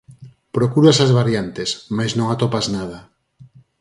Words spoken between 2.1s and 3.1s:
non atopas nada.